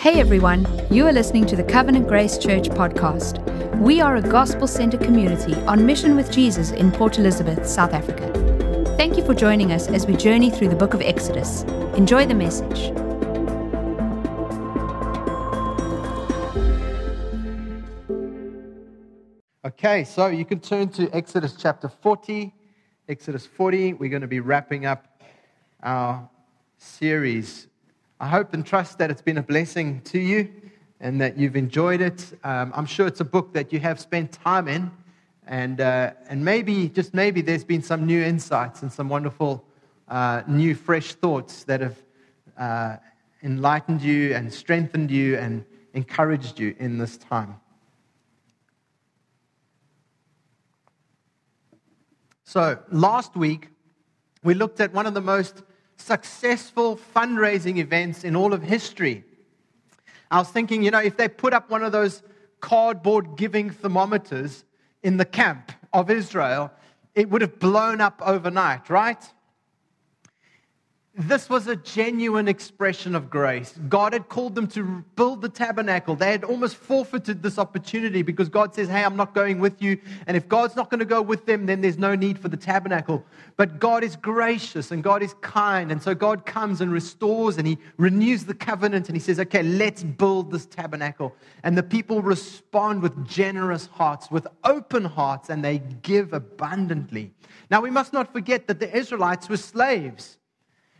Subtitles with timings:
[0.00, 3.38] Hey everyone, you are listening to the Covenant Grace Church podcast.
[3.76, 8.32] We are a gospel centered community on mission with Jesus in Port Elizabeth, South Africa.
[8.96, 11.64] Thank you for joining us as we journey through the book of Exodus.
[11.98, 12.92] Enjoy the message.
[19.66, 22.54] Okay, so you can turn to Exodus chapter 40.
[23.10, 25.22] Exodus 40, we're going to be wrapping up
[25.82, 26.26] our
[26.78, 27.66] series
[28.22, 30.52] I hope and trust that it's been a blessing to you
[31.00, 32.38] and that you've enjoyed it.
[32.44, 34.90] Um, I'm sure it's a book that you have spent time in,
[35.46, 39.64] and, uh, and maybe, just maybe, there's been some new insights and some wonderful
[40.08, 41.96] uh, new, fresh thoughts that have
[42.58, 42.96] uh,
[43.42, 45.64] enlightened you and strengthened you and
[45.94, 47.56] encouraged you in this time.
[52.44, 53.68] So, last week,
[54.44, 55.62] we looked at one of the most
[56.00, 59.24] successful fundraising events in all of history.
[60.30, 62.22] I was thinking, you know, if they put up one of those
[62.60, 64.64] cardboard giving thermometers
[65.02, 66.70] in the camp of Israel,
[67.14, 69.22] it would have blown up overnight, right?
[71.16, 73.76] This was a genuine expression of grace.
[73.88, 76.14] God had called them to build the tabernacle.
[76.14, 79.98] They had almost forfeited this opportunity because God says, Hey, I'm not going with you.
[80.28, 82.56] And if God's not going to go with them, then there's no need for the
[82.56, 83.24] tabernacle.
[83.56, 85.90] But God is gracious and God is kind.
[85.90, 89.64] And so God comes and restores and He renews the covenant and He says, Okay,
[89.64, 91.34] let's build this tabernacle.
[91.64, 97.32] And the people respond with generous hearts, with open hearts, and they give abundantly.
[97.68, 100.38] Now, we must not forget that the Israelites were slaves.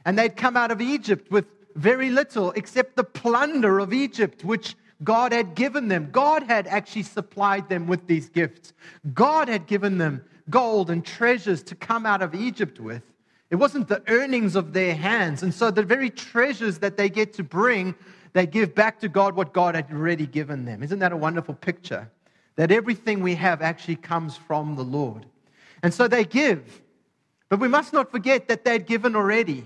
[0.04, 4.74] And they'd come out of Egypt with very little except the plunder of Egypt, which
[5.02, 6.10] God had given them.
[6.10, 8.72] God had actually supplied them with these gifts.
[9.14, 13.02] God had given them gold and treasures to come out of Egypt with.
[13.50, 15.42] It wasn't the earnings of their hands.
[15.42, 17.94] And so the very treasures that they get to bring,
[18.32, 20.82] they give back to God what God had already given them.
[20.82, 22.10] Isn't that a wonderful picture?
[22.56, 25.26] That everything we have actually comes from the Lord.
[25.82, 26.82] And so they give.
[27.48, 29.64] But we must not forget that they'd given already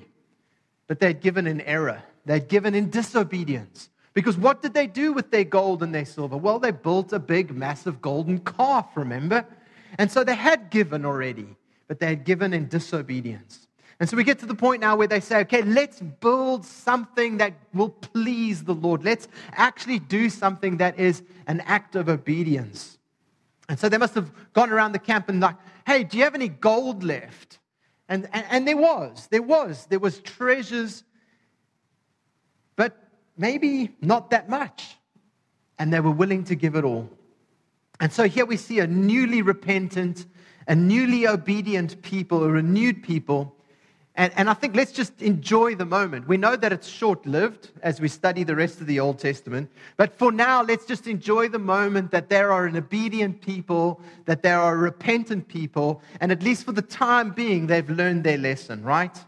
[0.86, 2.02] but they'd given in error.
[2.26, 3.90] They'd given in disobedience.
[4.14, 6.36] Because what did they do with their gold and their silver?
[6.36, 9.44] Well, they built a big, massive golden calf, remember?
[9.98, 11.56] And so they had given already,
[11.88, 13.66] but they had given in disobedience.
[14.00, 17.38] And so we get to the point now where they say, okay, let's build something
[17.38, 19.04] that will please the Lord.
[19.04, 22.98] Let's actually do something that is an act of obedience.
[23.68, 25.56] And so they must have gone around the camp and like,
[25.86, 27.58] hey, do you have any gold left?
[28.08, 31.04] And, and, and there was, there was, there was treasures,
[32.76, 32.96] but
[33.36, 34.96] maybe not that much.
[35.78, 37.08] And they were willing to give it all.
[38.00, 40.26] And so here we see a newly repentant,
[40.68, 43.53] a newly obedient people, a renewed people
[44.16, 46.28] and, and I think let's just enjoy the moment.
[46.28, 49.68] We know that it's short lived as we study the rest of the Old Testament.
[49.96, 54.42] But for now, let's just enjoy the moment that there are an obedient people, that
[54.42, 58.84] there are repentant people, and at least for the time being, they've learned their lesson,
[58.84, 59.18] right?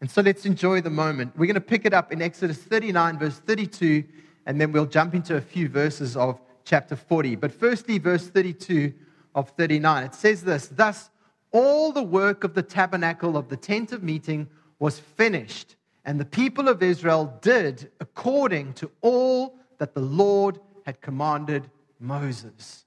[0.00, 1.32] And so let's enjoy the moment.
[1.36, 4.04] We're going to pick it up in Exodus 39, verse 32,
[4.46, 7.34] and then we'll jump into a few verses of chapter 40.
[7.34, 8.92] But firstly, verse 32
[9.34, 10.04] of 39.
[10.04, 11.10] It says this Thus,
[11.54, 14.48] all the work of the tabernacle of the tent of meeting
[14.80, 21.00] was finished, and the people of Israel did according to all that the Lord had
[21.00, 21.70] commanded
[22.00, 22.84] Moses.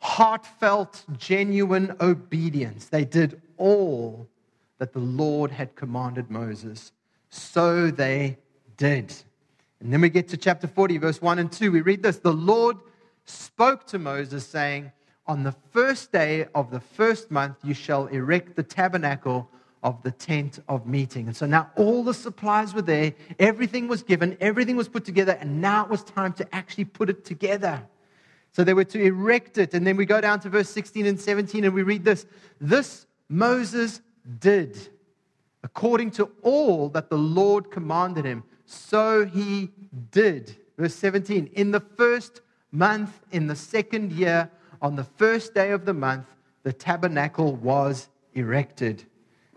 [0.00, 2.86] Heartfelt, genuine obedience.
[2.86, 4.28] They did all
[4.76, 6.92] that the Lord had commanded Moses.
[7.30, 8.36] So they
[8.76, 9.14] did.
[9.80, 11.72] And then we get to chapter 40, verse 1 and 2.
[11.72, 12.76] We read this The Lord
[13.24, 14.92] spoke to Moses, saying,
[15.28, 19.48] on the first day of the first month, you shall erect the tabernacle
[19.82, 21.26] of the tent of meeting.
[21.26, 25.36] And so now all the supplies were there, everything was given, everything was put together,
[25.40, 27.80] and now it was time to actually put it together.
[28.52, 29.74] So they were to erect it.
[29.74, 32.26] And then we go down to verse 16 and 17, and we read this
[32.60, 34.00] This Moses
[34.40, 34.76] did
[35.62, 38.42] according to all that the Lord commanded him.
[38.64, 39.70] So he
[40.10, 40.56] did.
[40.76, 42.40] Verse 17 In the first
[42.72, 46.26] month, in the second year, on the first day of the month,
[46.62, 49.04] the tabernacle was erected.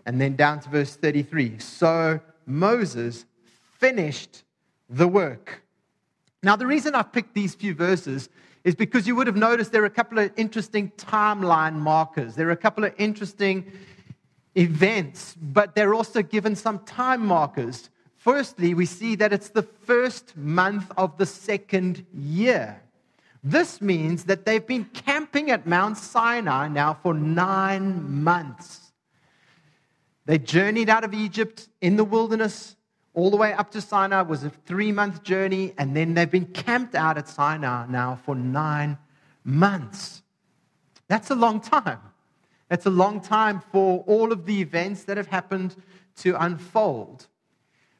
[0.06, 1.58] And then down to verse 33.
[1.58, 3.24] So Moses
[3.78, 4.42] finished
[4.88, 5.62] the work.
[6.42, 8.28] Now, the reason I've picked these few verses
[8.64, 12.34] is because you would have noticed there are a couple of interesting timeline markers.
[12.34, 13.70] There are a couple of interesting
[14.56, 17.90] events, but they're also given some time markers.
[18.16, 22.81] Firstly, we see that it's the first month of the second year.
[23.42, 28.92] This means that they've been camping at Mount Sinai now for nine months.
[30.26, 32.76] They journeyed out of Egypt in the wilderness
[33.14, 36.46] all the way up to Sinai was a three month journey, and then they've been
[36.46, 38.96] camped out at Sinai now for nine
[39.44, 40.22] months.
[41.08, 42.00] That's a long time.
[42.68, 45.76] That's a long time for all of the events that have happened
[46.16, 47.26] to unfold.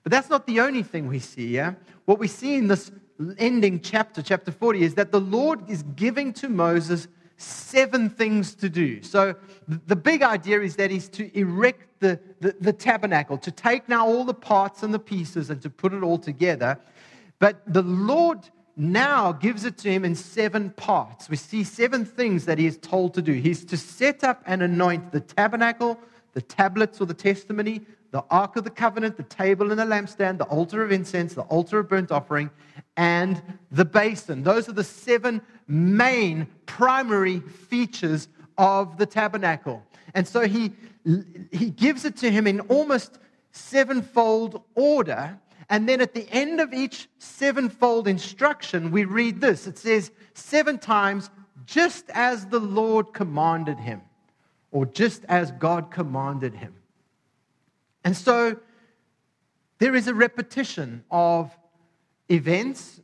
[0.03, 1.75] But that's not the only thing we see Yeah?
[2.07, 2.91] What we see in this
[3.39, 8.69] ending chapter, chapter 40, is that the Lord is giving to Moses seven things to
[8.69, 9.03] do.
[9.03, 9.35] So
[9.67, 14.07] the big idea is that he's to erect the, the, the, tabernacle, to take now
[14.07, 16.79] all the parts and the pieces and to put it all together.
[17.39, 21.29] But the Lord now gives it to him in seven parts.
[21.29, 23.33] We see seven things that he is told to do.
[23.33, 25.99] He's to set up and anoint the tabernacle,
[26.33, 27.83] the tablets or the testimony,
[28.13, 31.43] the ark of the covenant, the table and the lampstand, the altar of incense, the
[31.43, 32.51] altar of burnt offering,
[32.97, 34.43] and the basin.
[34.43, 38.29] Those are the seven main primary features
[38.59, 39.83] of the tabernacle.
[40.15, 40.73] And so he,
[41.51, 43.19] he gives it to him in almost
[43.53, 45.39] sevenfold order.
[45.71, 50.79] And then at the end of each sevenfold instruction, we read this it says, seven
[50.79, 51.31] times,
[51.65, 54.03] just as the Lord commanded him,
[54.71, 56.75] or just as God commanded him.
[58.05, 58.57] And so
[59.79, 61.57] there is a repetition of
[62.29, 63.01] events,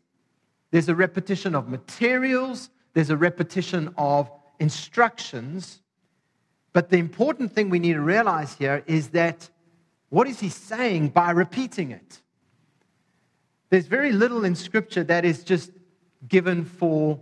[0.71, 5.81] there's a repetition of materials, there's a repetition of instructions.
[6.73, 9.49] But the important thing we need to realize here is that
[10.11, 12.21] what is he saying by repeating it?
[13.71, 15.71] There's very little in Scripture that is just
[16.27, 17.21] given for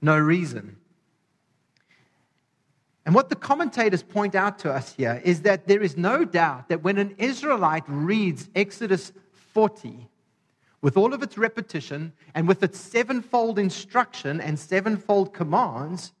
[0.00, 0.76] no reason.
[3.06, 6.68] And what the commentators point out to us here is that there is no doubt
[6.68, 9.12] that when an Israelite reads Exodus
[9.52, 10.08] 40,
[10.82, 16.12] with all of its repetition and with its sevenfold instruction and sevenfold commands,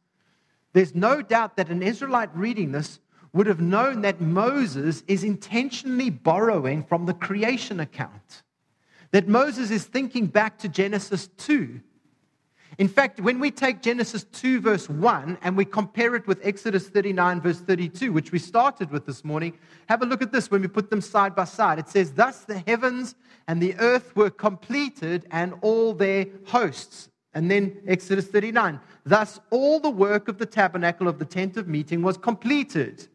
[0.72, 3.00] there's no doubt that an Israelite reading this
[3.32, 8.42] would have known that Moses is intentionally borrowing from the creation account.
[9.12, 11.80] That Moses is thinking back to Genesis 2
[12.78, 16.88] in fact, when we take Genesis 2, verse 1, and we compare it with Exodus
[16.88, 19.58] 39, verse 32, which we started with this morning,
[19.88, 21.78] have a look at this when we put them side by side.
[21.78, 23.16] It says, Thus the heavens
[23.48, 27.08] and the earth were completed, and all their hosts.
[27.34, 31.66] And then Exodus 39, thus all the work of the tabernacle of the tent of
[31.68, 33.08] meeting was completed.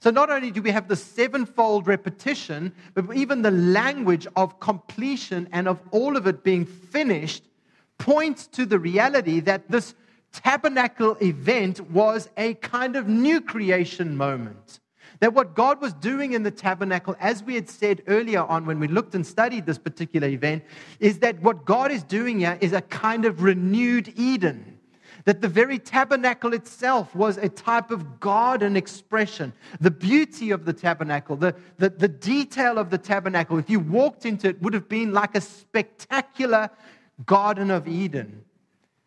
[0.00, 5.48] So not only do we have the sevenfold repetition, but even the language of completion
[5.52, 7.44] and of all of it being finished
[8.00, 9.94] points to the reality that this
[10.32, 14.80] tabernacle event was a kind of new creation moment.
[15.20, 18.80] That what God was doing in the tabernacle, as we had said earlier on when
[18.80, 20.64] we looked and studied this particular event,
[20.98, 24.78] is that what God is doing here is a kind of renewed Eden.
[25.26, 29.52] That the very tabernacle itself was a type of garden expression.
[29.78, 34.24] The beauty of the tabernacle, the, the, the detail of the tabernacle, if you walked
[34.24, 36.70] into it, would have been like a spectacular
[37.26, 38.44] Garden of Eden.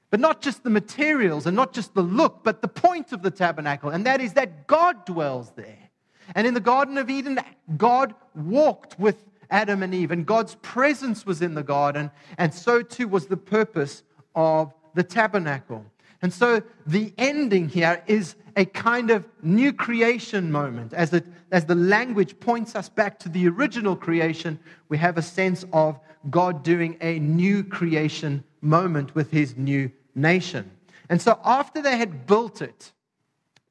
[0.09, 3.31] But not just the materials and not just the look, but the point of the
[3.31, 5.89] tabernacle, and that is that God dwells there.
[6.35, 7.39] And in the Garden of Eden,
[7.77, 12.81] God walked with Adam and Eve, and God's presence was in the garden, and so
[12.81, 14.03] too was the purpose
[14.35, 15.85] of the tabernacle.
[16.21, 20.93] And so the ending here is a kind of new creation moment.
[20.93, 25.21] As, it, as the language points us back to the original creation, we have a
[25.21, 30.71] sense of God doing a new creation moment with his new nation.
[31.09, 32.91] And so after they had built it,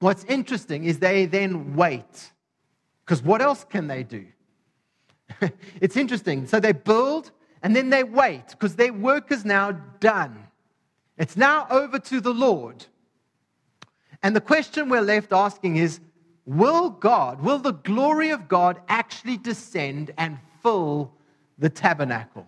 [0.00, 2.32] what's interesting is they then wait.
[3.04, 4.26] Because what else can they do?
[5.80, 6.46] it's interesting.
[6.46, 7.30] So they build
[7.62, 10.46] and then they wait because their work is now done.
[11.16, 12.84] It's now over to the Lord.
[14.22, 16.00] And the question we're left asking is
[16.44, 21.12] Will God, will the glory of God actually descend and fill
[21.62, 22.44] the tabernacle?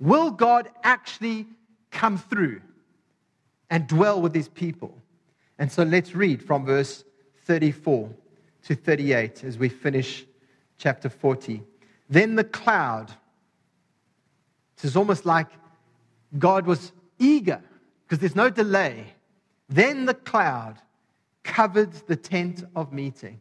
[0.00, 1.46] Will God actually
[1.90, 2.62] come through
[3.68, 4.96] and dwell with his people?
[5.58, 7.04] And so let's read from verse
[7.44, 8.10] 34
[8.64, 10.24] to 38 as we finish
[10.78, 11.62] chapter 40.
[12.08, 13.12] Then the cloud,
[14.82, 15.48] it's almost like
[16.38, 17.62] God was eager
[18.04, 19.04] because there's no delay.
[19.68, 20.76] Then the cloud
[21.42, 23.40] covered the tent of meeting,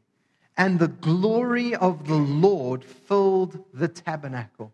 [0.57, 4.73] and the glory of the Lord filled the tabernacle.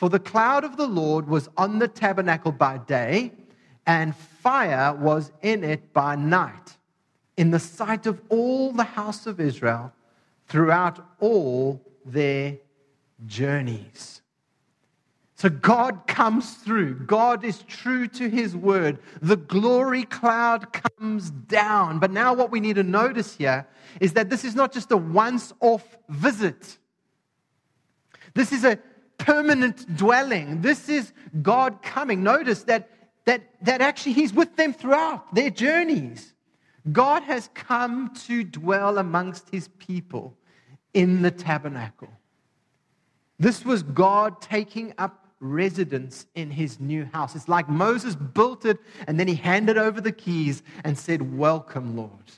[0.00, 3.32] For the cloud of the Lord was on the tabernacle by day,
[3.86, 6.78] and fire was in it by night,
[7.36, 9.92] in the sight of all the house of Israel
[10.48, 12.56] throughout all their
[13.26, 14.22] journeys.
[15.34, 17.00] So God comes through.
[17.00, 19.00] God is true to his word.
[19.20, 21.98] The glory cloud comes down.
[21.98, 23.68] But now, what we need to notice here
[24.00, 26.78] is that this is not just a once off visit,
[28.32, 28.78] this is a
[29.20, 30.62] permanent dwelling.
[30.62, 31.12] This is
[31.42, 32.22] God coming.
[32.22, 32.88] Notice that,
[33.26, 36.34] that, that actually he's with them throughout their journeys.
[36.90, 40.36] God has come to dwell amongst his people
[40.94, 42.08] in the tabernacle.
[43.38, 47.36] This was God taking up residence in his new house.
[47.36, 51.96] It's like Moses built it and then he handed over the keys and said, Welcome,
[51.96, 52.32] Lord.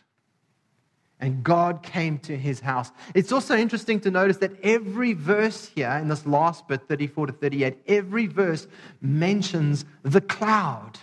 [1.22, 2.90] And God came to his house.
[3.14, 7.32] It's also interesting to notice that every verse here in this last bit, 34 to
[7.32, 8.66] 38, every verse
[9.00, 10.98] mentions the cloud.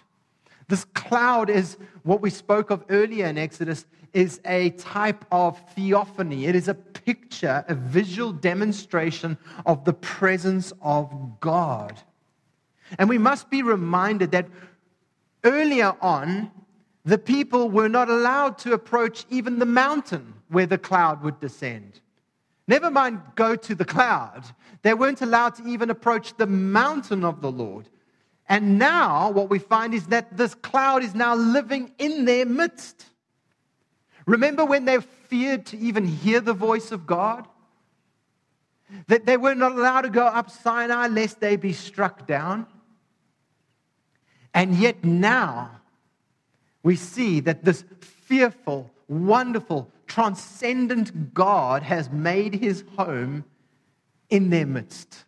[0.68, 6.48] This cloud is what we spoke of earlier in Exodus is a type of theophany.
[6.48, 11.98] It is a picture, a visual demonstration of the presence of God.
[12.98, 14.48] And we must be reminded that
[15.46, 16.52] earlier on,
[17.10, 22.02] the people were not allowed to approach even the mountain where the cloud would descend.
[22.68, 24.44] Never mind go to the cloud.
[24.84, 27.90] They weren't allowed to even approach the mountain of the Lord.
[28.48, 33.08] And now, what we find is that this cloud is now living in their midst.
[34.28, 37.48] Remember when they feared to even hear the voice of God?
[39.08, 42.68] That they were not allowed to go up Sinai lest they be struck down.
[44.54, 45.79] And yet now
[46.84, 53.44] we see that this fearful, wonderful, transcendent God has made his home
[54.30, 55.26] in their midst.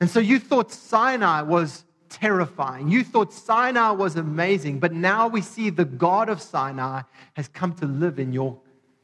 [0.00, 2.88] And so you thought Sinai was terrifying.
[2.88, 7.02] You thought Sinai was amazing, but now we see the God of Sinai
[7.34, 8.58] has come to live in your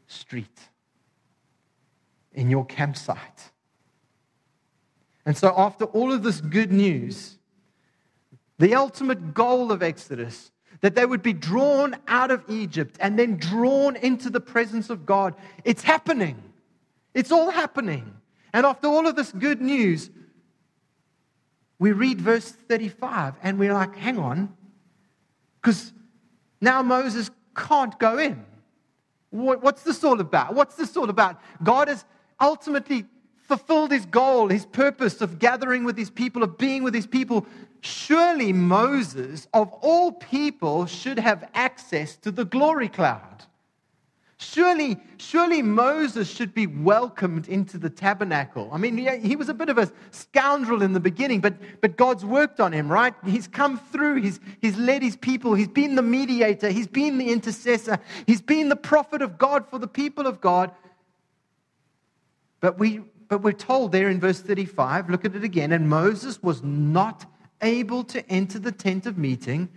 [0.06, 0.60] street,
[2.32, 3.50] in your campsite.
[5.24, 7.38] And so, after all of this good news,
[8.58, 13.36] the ultimate goal of Exodus, that they would be drawn out of Egypt and then
[13.36, 16.42] drawn into the presence of God, it's happening.
[17.14, 18.14] It's all happening.
[18.52, 20.10] And after all of this good news,
[21.78, 24.54] we read verse 35 and we're like, hang on,
[25.60, 25.92] because
[26.60, 28.44] now Moses can't go in.
[29.30, 30.54] What's this all about?
[30.54, 31.40] What's this all about?
[31.62, 32.04] God has
[32.40, 33.06] ultimately
[33.48, 37.46] fulfilled his goal, his purpose of gathering with his people, of being with his people.
[37.80, 43.44] Surely Moses, of all people, should have access to the glory cloud.
[44.38, 48.68] Surely, surely Moses should be welcomed into the tabernacle.
[48.72, 52.24] I mean, he was a bit of a scoundrel in the beginning, but, but God's
[52.24, 53.14] worked on him, right?
[53.24, 57.30] He's come through, he's, he's led his people, he's been the mediator, he's been the
[57.30, 60.72] intercessor, he's been the prophet of God for the people of God.
[62.58, 63.00] But, we,
[63.32, 67.24] but we're told there in verse 35, look at it again, and Moses was not
[67.62, 69.68] able to enter the tent of meeting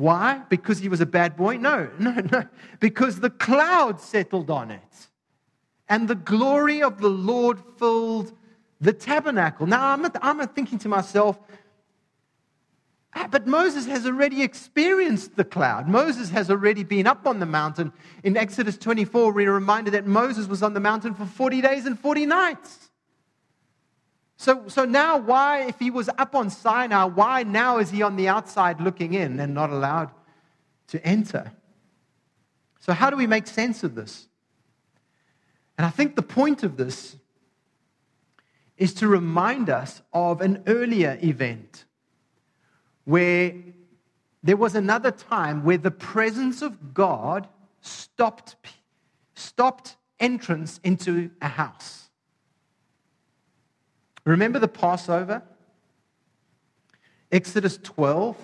[0.00, 0.40] why?
[0.48, 1.58] Because he was a bad boy?
[1.58, 2.44] No, no, no.
[2.80, 5.08] Because the cloud settled on it.
[5.90, 8.32] And the glory of the Lord filled
[8.80, 9.66] the tabernacle.
[9.66, 11.38] Now, I'm, I'm thinking to myself,
[13.14, 15.88] Ah, but Moses has already experienced the cloud.
[15.88, 17.92] Moses has already been up on the mountain.
[18.22, 21.98] In Exodus 24, we're reminded that Moses was on the mountain for 40 days and
[21.98, 22.90] 40 nights.
[24.36, 28.16] So, so now, why, if he was up on Sinai, why now is he on
[28.16, 30.12] the outside looking in and not allowed
[30.88, 31.52] to enter?
[32.78, 34.28] So, how do we make sense of this?
[35.76, 37.16] And I think the point of this
[38.78, 41.84] is to remind us of an earlier event
[43.04, 43.54] where
[44.42, 47.48] there was another time where the presence of God
[47.80, 48.56] stopped,
[49.34, 52.08] stopped entrance into a house.
[54.24, 55.42] Remember the Passover?
[57.32, 58.36] Exodus 12.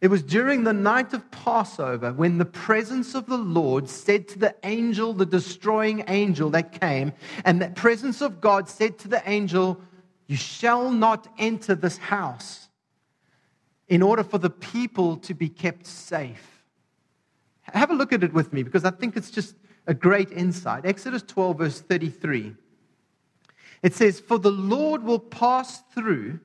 [0.00, 4.38] It was during the night of Passover when the presence of the Lord said to
[4.38, 7.12] the angel, the destroying angel that came,
[7.44, 9.78] and the presence of God said to the angel,
[10.26, 12.69] You shall not enter this house
[13.90, 16.64] in order for the people to be kept safe.
[17.62, 19.56] Have a look at it with me because I think it's just
[19.86, 20.86] a great insight.
[20.86, 22.56] Exodus 12, verse 33.
[23.82, 26.40] It says, For the Lord will pass through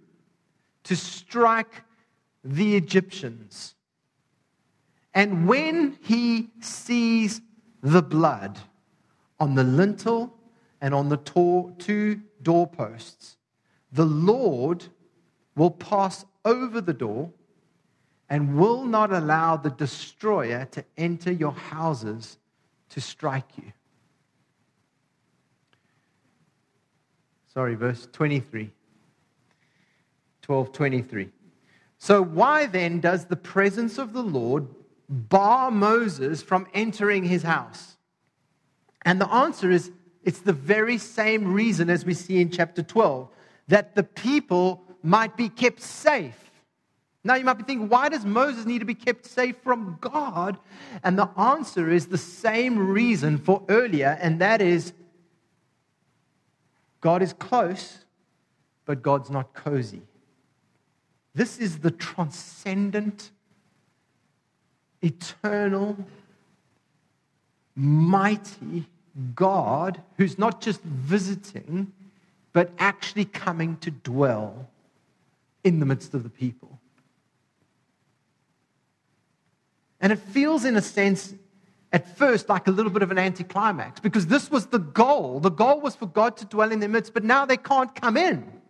[0.84, 1.84] to strike
[2.44, 3.76] the Egyptians.
[5.14, 7.40] And when he sees
[7.86, 8.60] the blood
[9.40, 10.36] on the lintel
[10.82, 13.38] and on the two doorposts.
[13.92, 14.86] The Lord
[15.56, 17.32] will pass over the door
[18.30, 22.38] and will not allow the destroyer to enter your houses
[22.90, 23.74] to strike you.
[27.54, 28.72] Sorry, verse 23.
[30.42, 31.32] 12:23.
[31.98, 34.68] So why then does the presence of the Lord
[35.10, 37.98] bar Moses from entering his house?
[39.04, 39.92] And the answer is
[40.24, 43.30] it's the very same reason as we see in chapter 12
[43.68, 46.52] that the people might be kept safe.
[47.24, 50.58] Now, you might be thinking, why does Moses need to be kept safe from God?
[51.04, 54.94] And the answer is the same reason for earlier, and that is
[57.02, 58.00] God is close,
[58.86, 60.02] but God's not cozy.
[61.34, 63.32] This is the transcendent,
[65.02, 65.98] eternal,
[67.76, 68.86] mighty
[69.36, 71.92] God who's not just visiting,
[72.54, 74.70] but actually coming to dwell
[75.66, 76.80] in the midst of the people.
[80.00, 81.34] And it feels, in a sense,
[81.92, 85.40] at first like a little bit of an anticlimax because this was the goal.
[85.40, 88.16] The goal was for God to dwell in their midst, but now they can't come
[88.16, 88.62] in.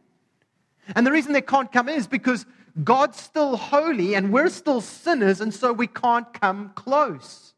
[0.96, 2.46] And the reason they can't come in is because
[2.84, 7.54] God's still holy and we're still sinners, and so we can't come close.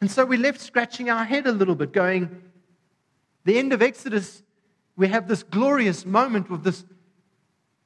[0.00, 2.42] And so we left scratching our head a little bit, going,
[3.44, 4.42] the end of Exodus,
[4.96, 6.84] we have this glorious moment with this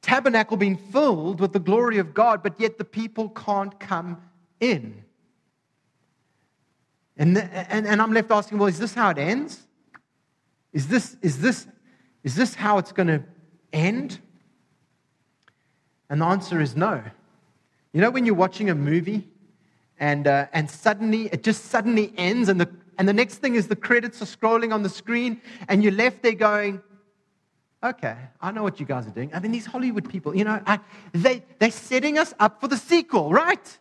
[0.02, 4.20] tabernacle being filled with the glory of God, but yet the people can't come
[4.60, 5.02] in.
[7.16, 9.66] And, and, and I'm left asking, well, is this how it ends?
[10.72, 11.66] Is this, is this,
[12.22, 13.24] is this how it's going to
[13.72, 14.20] end?
[16.08, 17.02] And the answer is no.
[17.92, 19.28] You know, when you're watching a movie
[19.98, 23.66] and, uh, and suddenly, it just suddenly ends, and the, and the next thing is
[23.66, 26.80] the credits are scrolling on the screen, and you're left there going,
[27.82, 29.30] okay, I know what you guys are doing.
[29.32, 30.80] I mean, these Hollywood people, you know, I,
[31.12, 33.78] they, they're setting us up for the sequel, right?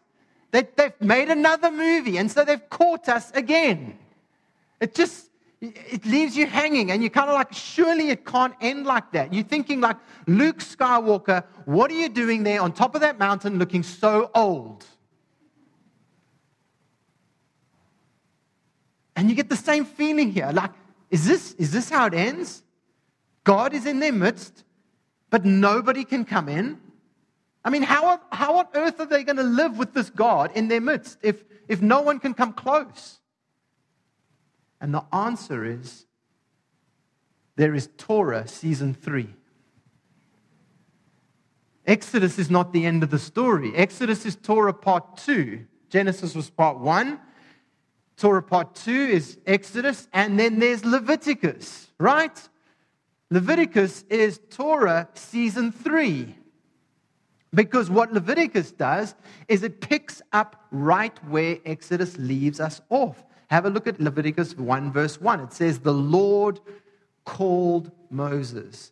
[0.52, 3.98] They, they've made another movie, and so they've caught us again.
[4.80, 5.30] It just,
[5.60, 9.34] it leaves you hanging, and you're kind of like, surely it can't end like that.
[9.34, 13.58] You're thinking like, Luke Skywalker, what are you doing there on top of that mountain
[13.58, 14.86] looking so old?
[19.16, 20.52] And you get the same feeling here.
[20.54, 20.70] Like,
[21.10, 22.62] is this, is this how it ends?
[23.48, 24.66] God is in their midst,
[25.30, 26.82] but nobody can come in.
[27.64, 30.68] I mean, how, how on earth are they going to live with this God in
[30.68, 33.20] their midst if, if no one can come close?
[34.82, 36.08] And the answer is
[37.56, 39.34] there is Torah season three.
[41.86, 43.74] Exodus is not the end of the story.
[43.78, 45.66] Exodus is Torah part two.
[45.90, 47.18] Genesis was part one.
[48.18, 52.38] Torah part two is Exodus, and then there's Leviticus, right?
[53.30, 56.36] Leviticus is Torah season three.
[57.54, 59.16] Because what Leviticus does
[59.48, 63.24] is it picks up right where Exodus leaves us off.
[63.50, 65.40] Have a look at Leviticus 1, verse 1.
[65.42, 66.60] It says, The Lord
[67.26, 68.92] called Moses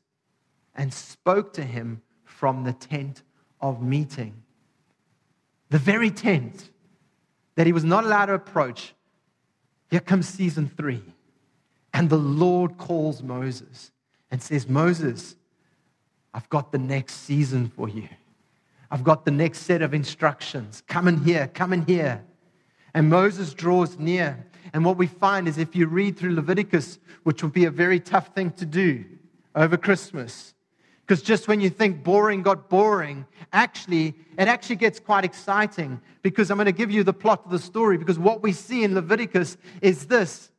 [0.74, 3.24] and spoke to him from the tent
[3.62, 4.42] of meeting.
[5.70, 6.70] The very tent
[7.56, 8.94] that he was not allowed to approach.
[9.90, 11.04] Here comes season three.
[11.94, 13.92] And the Lord calls Moses
[14.32, 15.36] and says, Moses,
[16.34, 18.10] I've got the next season for you.
[18.92, 20.84] I've got the next set of instructions.
[20.88, 22.24] Come in here, come in here.
[22.94, 24.46] And Moses draws near.
[24.74, 28.00] And what we find is if you read through Leviticus, which would be a very
[28.00, 29.06] tough thing to do
[29.56, 30.54] over Christmas,
[31.06, 36.50] because just when you think boring got boring, actually, it actually gets quite exciting because
[36.50, 37.98] I'm going to give you the plot of the story.
[37.98, 40.50] Because what we see in Leviticus is this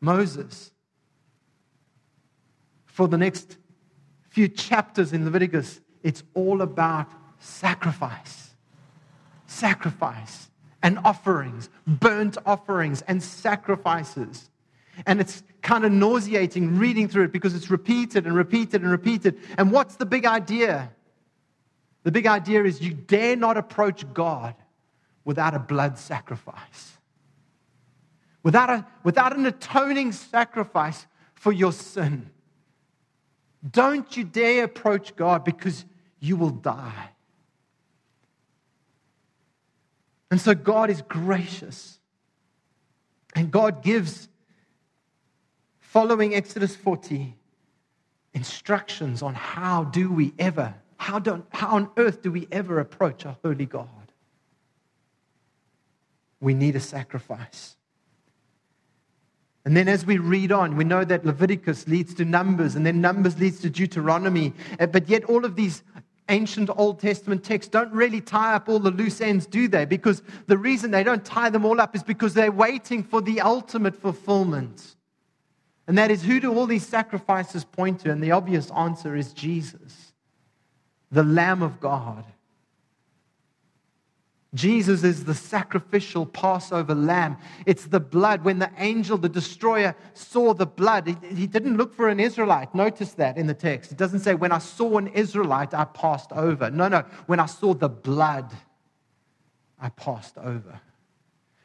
[0.00, 0.72] Moses
[2.92, 3.56] for the next
[4.28, 8.50] few chapters in Leviticus, it's all about sacrifice.
[9.46, 10.50] Sacrifice
[10.82, 14.50] and offerings, burnt offerings and sacrifices.
[15.06, 19.38] And it's kind of nauseating reading through it because it's repeated and repeated and repeated.
[19.56, 20.92] And what's the big idea?
[22.02, 24.54] The big idea is you dare not approach God
[25.24, 26.98] without a blood sacrifice,
[28.42, 32.28] without, a, without an atoning sacrifice for your sin.
[33.68, 35.84] Don't you dare approach God because
[36.18, 37.10] you will die.
[40.30, 41.98] And so God is gracious.
[43.34, 44.28] And God gives,
[45.78, 47.36] following Exodus 40,
[48.34, 53.24] instructions on how do we ever, how, do, how on earth do we ever approach
[53.24, 53.88] a holy God?
[56.40, 57.76] We need a sacrifice.
[59.64, 63.00] And then as we read on, we know that Leviticus leads to Numbers, and then
[63.00, 64.52] Numbers leads to Deuteronomy.
[64.80, 65.84] Uh, but yet, all of these
[66.28, 69.84] ancient Old Testament texts don't really tie up all the loose ends, do they?
[69.84, 73.40] Because the reason they don't tie them all up is because they're waiting for the
[73.40, 74.96] ultimate fulfillment.
[75.86, 78.10] And that is who do all these sacrifices point to?
[78.10, 80.12] And the obvious answer is Jesus,
[81.10, 82.24] the Lamb of God
[84.54, 87.38] Jesus is the sacrificial Passover lamb.
[87.64, 88.44] It's the blood.
[88.44, 92.74] When the angel, the destroyer, saw the blood, he, he, didn't look for an Israelite.
[92.74, 93.92] Notice that in the text.
[93.92, 96.70] It doesn't say, When I saw an Israelite, I passed over.
[96.70, 97.00] No, no.
[97.26, 98.52] When I saw the blood,
[99.80, 100.80] I passed over.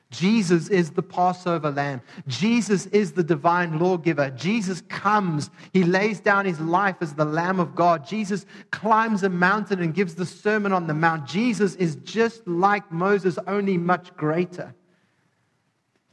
[0.09, 2.01] Jesus is the Passover lamb.
[2.27, 4.29] Jesus is the divine lawgiver.
[4.29, 5.49] Jesus comes.
[5.73, 8.07] He lays down his life as the Lamb of God.
[8.07, 11.27] Jesus climbs a mountain and gives the Sermon on the Mount.
[11.27, 14.73] Jesus is just like Moses, only much greater.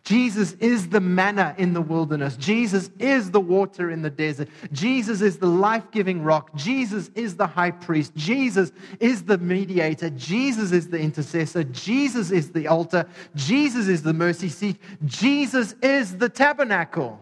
[0.05, 2.37] Jesus is the manna in the wilderness.
[2.37, 4.51] Jesus is the water in the desert.
[4.71, 6.55] Jesus is the life giving rock.
[6.55, 8.15] Jesus is the high priest.
[8.15, 10.11] Jesus is the mediator.
[10.11, 11.65] Jesus is the intercessor.
[11.65, 13.09] Jesus is the altar.
[13.35, 14.77] Jesus is the mercy seat.
[15.07, 17.19] Jesus is the tabernacle.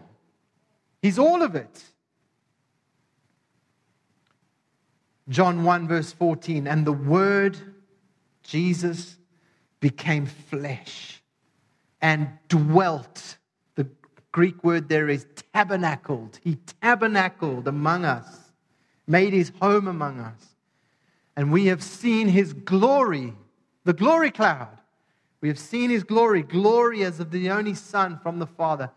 [1.01, 1.83] He's all of it.
[5.29, 6.67] John 1, verse 14.
[6.67, 7.57] And the Word,
[8.43, 9.15] Jesus,
[9.79, 11.22] became flesh
[12.03, 13.37] and dwelt.
[13.75, 13.87] The
[14.33, 16.37] Greek word there is tabernacled.
[16.43, 18.51] He tabernacled among us,
[19.07, 20.55] made his home among us.
[21.35, 23.33] And we have seen his glory,
[23.85, 24.77] the glory cloud.
[25.41, 28.91] We have seen his glory, glory as of the only Son from the Father,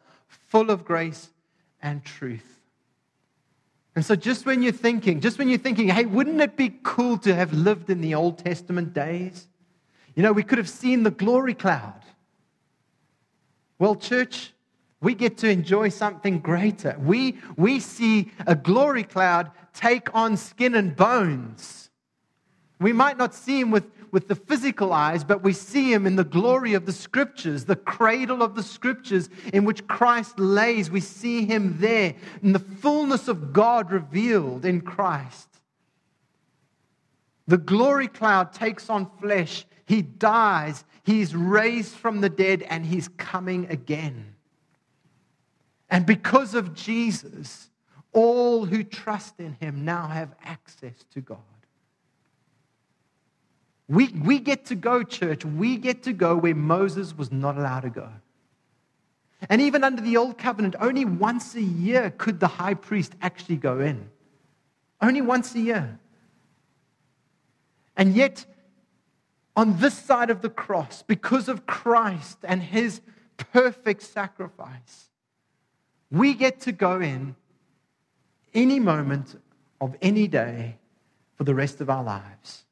[0.48, 1.30] full of grace
[1.80, 2.60] and truth.
[3.94, 7.16] And so, just when you're thinking, just when you're thinking, hey, wouldn't it be cool
[7.18, 9.46] to have lived in the Old Testament days?
[10.14, 12.02] You know, we could have seen the glory cloud.
[13.78, 14.52] Well, church,
[15.00, 16.96] we get to enjoy something greater.
[16.98, 21.90] We, we see a glory cloud take on skin and bones.
[22.80, 26.16] We might not see him with, with the physical eyes, but we see him in
[26.16, 30.90] the glory of the scriptures, the cradle of the scriptures in which Christ lays.
[30.90, 35.48] We see him there in the fullness of God revealed in Christ.
[37.46, 39.64] The glory cloud takes on flesh.
[39.86, 40.84] He dies.
[41.04, 44.34] He's raised from the dead and he's coming again.
[45.88, 47.70] And because of Jesus,
[48.12, 51.38] all who trust in him now have access to God.
[53.88, 55.44] We, we get to go, church.
[55.44, 58.08] We get to go where Moses was not allowed to go.
[59.48, 63.56] And even under the old covenant, only once a year could the high priest actually
[63.56, 64.10] go in.
[65.00, 66.00] Only once a year.
[67.96, 68.44] And yet,
[69.56, 73.00] on this side of the cross because of Christ and his
[73.38, 75.08] perfect sacrifice.
[76.10, 77.34] We get to go in
[78.54, 79.40] any moment
[79.80, 80.76] of any day
[81.36, 82.64] for the rest of our lives.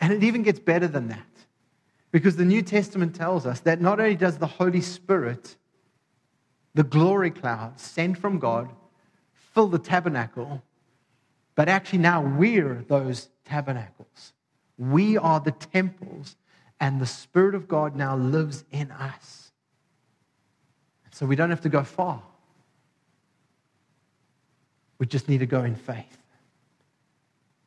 [0.00, 1.24] And it even gets better than that.
[2.10, 5.56] Because the New Testament tells us that not only does the Holy Spirit,
[6.74, 8.70] the glory cloud sent from God,
[9.52, 10.62] fill the tabernacle,
[11.58, 14.32] but actually now we're those tabernacles.
[14.78, 16.36] We are the temples,
[16.78, 19.50] and the Spirit of God now lives in us.
[21.10, 22.22] So we don't have to go far.
[25.00, 26.18] We just need to go in faith.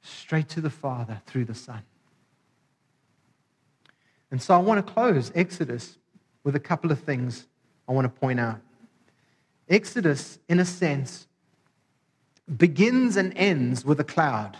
[0.02, 1.82] Straight to the Father through the Son.
[4.32, 5.98] And so I want to close Exodus
[6.46, 7.46] with a couple of things
[7.90, 8.62] I want to point out.
[9.68, 11.28] Exodus, in a sense,
[12.58, 14.58] begins and ends with a cloud.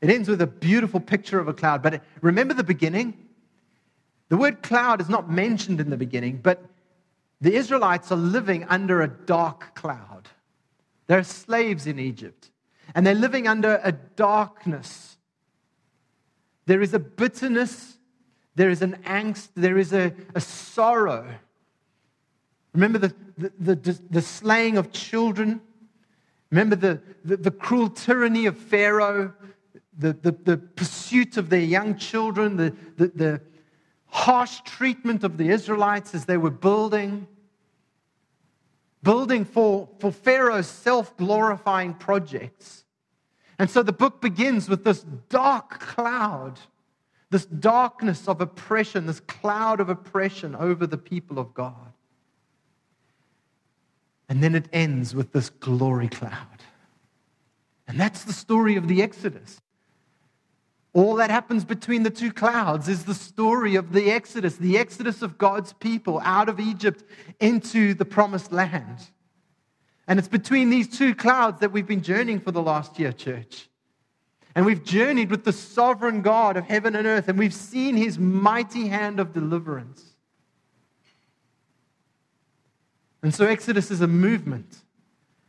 [0.00, 1.82] It ends with a beautiful picture of a cloud.
[1.82, 3.26] But remember the beginning?
[4.28, 6.64] The word cloud is not mentioned in the beginning, but
[7.40, 10.28] the Israelites are living under a dark cloud.
[11.06, 12.50] They're slaves in Egypt,
[12.94, 15.16] and they're living under a darkness.
[16.66, 17.98] There is a bitterness,
[18.56, 21.28] there is an angst, there is a, a sorrow.
[22.72, 25.60] Remember the, the, the, the slaying of children?
[26.56, 29.34] Remember the, the, the cruel tyranny of Pharaoh?
[29.98, 33.40] the, the, the pursuit of their young children, the, the, the
[34.06, 37.26] harsh treatment of the Israelites as they were building,
[39.02, 42.84] building for, for Pharaoh's self glorifying projects.
[43.58, 46.60] And so the book begins with this dark cloud,
[47.30, 51.92] this darkness of oppression, this cloud of oppression over the people of God.
[54.28, 56.62] And then it ends with this glory cloud.
[57.86, 59.60] And that's the story of the Exodus.
[60.92, 65.22] All that happens between the two clouds is the story of the Exodus, the Exodus
[65.22, 67.04] of God's people out of Egypt
[67.38, 69.06] into the promised land.
[70.08, 73.68] And it's between these two clouds that we've been journeying for the last year, church.
[74.54, 78.18] And we've journeyed with the sovereign God of heaven and earth, and we've seen his
[78.18, 80.15] mighty hand of deliverance.
[83.26, 84.84] And so, Exodus is a movement,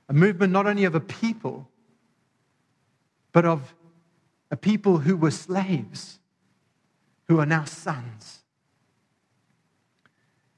[0.10, 1.70] a movement not only of a people,
[3.32, 3.76] but of
[4.50, 6.18] a people who were slaves,
[7.28, 8.40] who are now sons.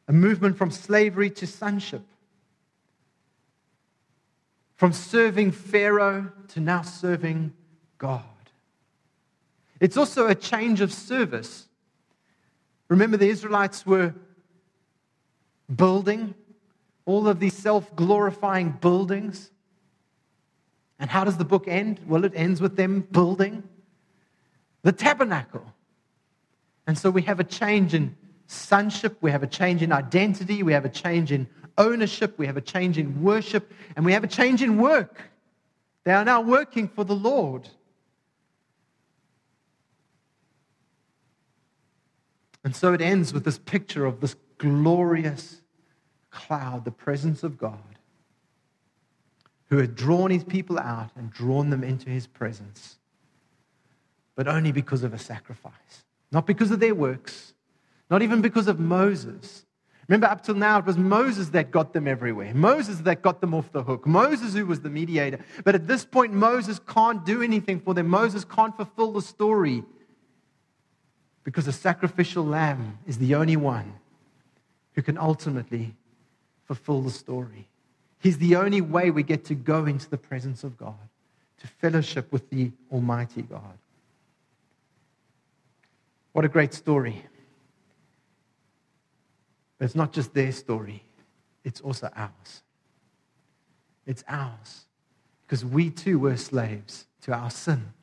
[0.07, 2.03] A movement from slavery to sonship,
[4.77, 7.51] from serving Pharaoh to now serving
[7.97, 8.23] God.
[9.81, 11.67] It's also a change of service.
[12.87, 14.13] Remember, the Israelites were
[15.75, 16.33] building
[17.09, 19.49] all of these self glorifying buildings.
[20.99, 21.99] And how does the book end?
[22.05, 23.63] Well, it ends with them building
[24.83, 25.65] the tabernacle.
[26.85, 30.73] And so we have a change in sonship, we have a change in identity, we
[30.73, 31.47] have a change in
[31.79, 35.21] ownership, we have a change in worship, and we have a change in work.
[36.03, 37.69] They are now working for the Lord.
[42.63, 45.58] And so it ends with this picture of this glorious
[46.47, 47.79] cloud, the presence of God,
[49.69, 52.97] who had drawn his people out and drawn them into his presence,
[54.35, 57.53] but only because of a sacrifice, not because of their works,
[58.09, 59.65] not even because of Moses.
[60.07, 62.51] Remember, up till now, it was Moses that got them everywhere.
[62.55, 64.07] Moses that got them off the hook.
[64.07, 65.39] Moses who was the mediator.
[65.63, 68.07] But at this point, Moses can't do anything for them.
[68.07, 69.83] Moses can't fulfill the story
[71.43, 73.93] because a sacrificial lamb is the only one
[74.93, 75.95] who can ultimately
[76.69, 77.67] fulfill the story.
[78.19, 80.99] He's the only way we get to go into the presence of God,
[81.61, 83.79] to fellowship with the Almighty God.
[86.33, 87.25] What a great story.
[89.79, 91.01] But it's not just their story,
[91.63, 92.61] it's also ours.
[94.05, 94.85] It's ours
[95.47, 97.93] because we too were slaves to our sin.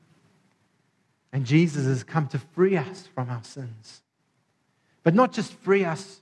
[1.33, 4.03] And Jesus has come to free us from our sins.
[5.05, 6.21] But not just free us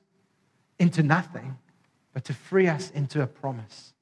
[0.79, 1.57] into nothing,
[2.14, 3.92] but to free us into a promise,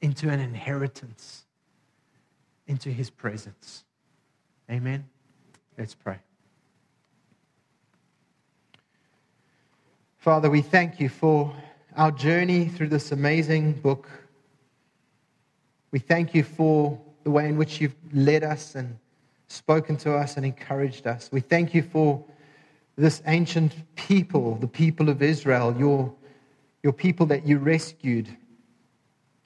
[0.00, 1.44] into an inheritance,
[2.68, 3.84] into his presence.
[4.70, 5.04] Amen.
[5.76, 6.18] Let's pray.
[10.18, 11.52] Father, we thank you for
[11.96, 14.08] our journey through this amazing book.
[15.90, 18.98] We thank you for the way in which you've led us and
[19.48, 21.28] spoken to us and encouraged us.
[21.32, 22.24] We thank you for
[22.96, 26.14] this ancient people, the people of Israel, your,
[26.82, 28.28] your people that you rescued.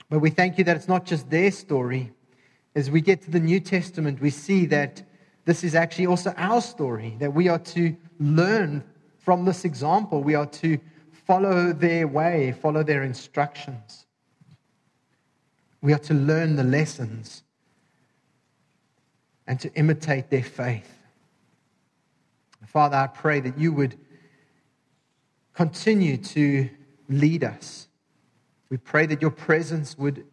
[0.08, 2.12] But we thank you that it's not just their story.
[2.74, 5.02] As we get to the New Testament, we see that
[5.44, 8.84] this is actually also our story, that we are to learn
[9.18, 10.22] from this example.
[10.22, 10.78] We are to
[11.26, 14.06] follow their way, follow their instructions.
[15.82, 17.42] We are to learn the lessons
[19.46, 20.92] and to imitate their faith.
[22.66, 23.96] Father, I pray that you would
[25.54, 26.68] continue to
[27.08, 27.88] lead us.
[28.70, 30.24] We pray that your presence would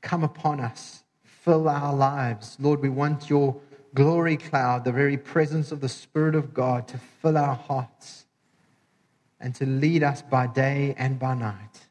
[0.00, 2.56] come upon us, fill our lives.
[2.60, 3.56] Lord, we want your
[3.94, 8.26] glory cloud, the very presence of the Spirit of God, to fill our hearts
[9.40, 11.86] and to lead us by day and by night.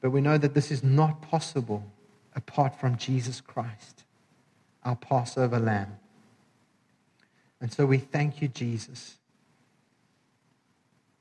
[0.00, 1.84] But we know that this is not possible
[2.34, 4.04] apart from Jesus Christ
[4.84, 5.96] our Passover lamb.
[7.60, 9.16] And so we thank you, Jesus.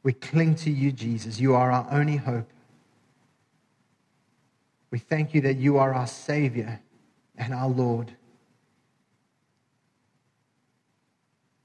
[0.04, 1.40] We cling to you, Jesus.
[1.40, 2.50] You are our only hope.
[4.92, 6.82] We thank you that you are our Savior
[7.38, 8.16] and our Lord.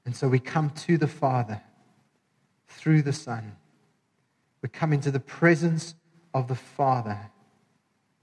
[0.05, 1.61] And so we come to the Father
[2.67, 3.55] through the Son.
[4.61, 5.93] We come into the presence
[6.33, 7.29] of the Father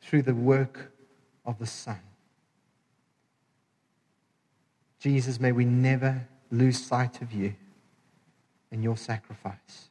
[0.01, 0.93] through the work
[1.45, 2.01] of the Son.
[4.99, 7.55] Jesus, may we never lose sight of you
[8.73, 9.91] and your sacrifice.